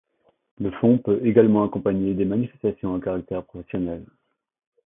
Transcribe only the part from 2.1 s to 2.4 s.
des